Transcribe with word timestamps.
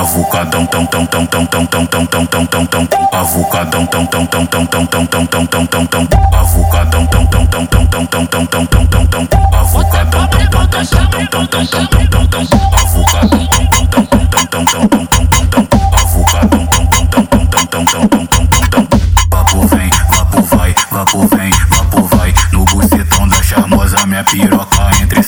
Avucadão 0.00 0.64
tão 0.64 0.86
tão 0.86 1.04
tão 1.04 1.26
tão 1.26 1.44
tão 1.44 1.66
tão 1.66 1.86
tão 1.86 2.06
tão 2.06 2.24
tão 2.24 2.46
tão 2.46 2.64
tão 2.64 2.88
Avucadão 3.12 3.84
tão 3.84 4.06
tão 4.06 4.24
tão 4.24 4.46
tão 4.46 4.66
tão 4.66 4.96
tão 4.96 5.06
tão 5.06 5.26
tão 5.26 5.46
tão 5.46 5.66
tão 5.66 5.86
tão 5.86 6.08
Avucadão 6.32 7.06
tão 7.06 7.26
tão 7.26 7.44
tão 7.44 7.66
tão 7.66 7.86
tão 7.86 8.06
tão 8.06 8.46
tão 8.46 8.46
tão 8.46 8.66
tão 8.66 8.86
tão 8.86 9.06
tão 9.06 9.28
Avucadão 9.52 10.26
tão 10.26 10.46
tão 10.46 10.66
tão 10.66 10.86
tão 10.86 10.96
tão 10.96 11.36
tão 11.36 11.66
tão 11.66 11.76
tão 11.76 12.06
tão 12.06 12.16
tão 12.16 12.26
tão 12.26 12.48
Avucadão 12.80 13.46
tão 13.46 13.66
tão 13.66 13.86
tão 13.86 14.06
tão 14.06 14.46
tão 14.46 14.64
tão 14.64 14.86
tão 14.86 15.26
tão 15.26 15.26
tão 15.26 15.66
tão 15.66 15.92
Avucadão 15.92 16.66
tão 16.66 16.86
tão 16.86 17.04
tão 17.04 17.26
tão 17.26 17.46
tão 17.46 17.84
tão 17.84 18.08
tão 18.08 18.26
tão 18.26 18.46
tão 18.46 18.86
tão 18.86 19.00
Vapo 19.30 19.66
vem, 19.68 19.90
vapo 20.08 20.42
vai, 20.42 20.74
vapo 20.90 21.28
vem, 21.28 21.50
vapo 21.68 22.02
vai 22.16 22.34
No 22.52 22.64
bucetão 22.64 23.28
da 23.28 23.42
charmosa 23.42 24.06
minha 24.06 24.24
piroca 24.24 24.90
entre 25.02 25.20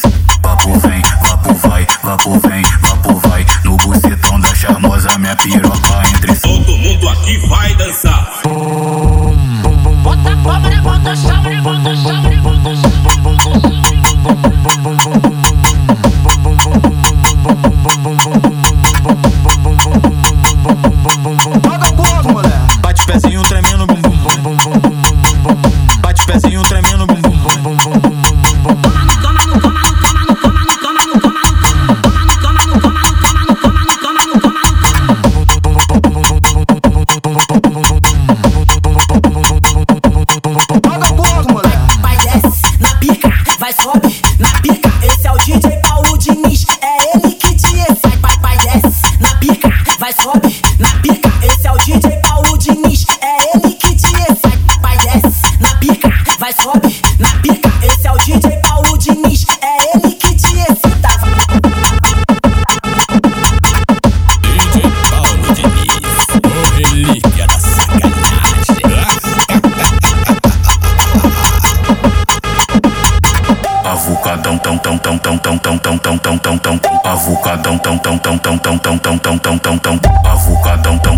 Vapo 0.42 0.78
vem, 0.80 1.02
vapo 1.20 1.54
vai, 1.54 1.86
vapo 2.02 2.40
vem, 2.40 2.62
tropa 5.72 6.02
entre 6.08 6.36
Todo 6.36 6.76
mundo 6.78 7.08
aqui 7.08 7.38
vai 7.46 7.74
dançar. 7.74 8.42
Bota 10.02 10.36
palma 10.42 10.70
na 10.70 10.82
bunda, 10.82 11.16
chama 11.16 11.50
na 11.50 11.62
bota 11.62 11.96
chama 11.96 12.30
na 12.30 12.42
bunda. 12.42 12.52
Tão 74.78 74.98
tão 74.98 75.18
tão 75.18 75.38
tão 75.38 75.58
tão 75.58 75.78
tão 75.78 75.98
tão 75.98 76.18
tão 76.18 76.38
tão 76.38 76.58
tão 76.58 76.78
tão 76.78 76.80
Avucadão 77.04 77.78
tão 77.78 77.98
tão 77.98 78.18
tão 78.18 78.38
tão 78.38 78.58
tão 78.58 78.78
tão 78.78 78.98
tão 78.98 79.38
tão 79.38 79.58
tão 79.58 79.78
tão 79.78 79.98
tão 79.98 80.00
Avucadão 80.24 81.11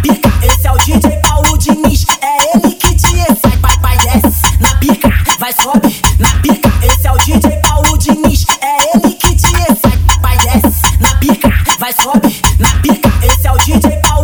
pica. 0.00 0.32
Esse 0.42 0.66
é 0.66 0.72
o 0.72 0.76
DJ 0.78 1.10
Paulo 1.22 1.58
Diniz, 1.58 2.06
é 2.20 2.56
ele 2.56 2.74
que 2.74 2.94
te 2.94 3.06
ensina. 3.06 3.26
Vai, 3.60 3.76
vai, 3.78 3.96
desce 3.98 4.42
na 4.60 4.74
pica, 4.76 5.12
vai, 5.38 5.52
sobe 5.52 6.02
na 6.18 6.30
pica. 6.40 6.72
Esse 6.82 7.06
é 7.06 7.12
o 7.12 7.16
DJ 7.18 7.50
Paulo 7.62 7.98
Diniz, 7.98 8.44
é 8.60 8.96
ele 8.96 9.14
que 9.14 9.34
te 9.34 9.46
ensina. 9.46 9.66
Vai, 9.82 10.36
vai, 10.36 10.38
desce 10.38 10.82
na 11.00 11.14
pica, 11.16 11.52
vai, 11.78 11.92
sobe 11.92 12.42
na 12.58 12.70
pica. 12.80 13.12
Esse 13.22 13.46
é 13.46 13.52
o 13.52 13.56
DJ 13.58 13.90
Paulo 14.02 14.21